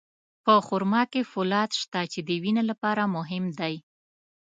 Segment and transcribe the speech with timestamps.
[0.45, 3.75] په خرما کې فولاد شته، چې د وینې لپاره مهم دی.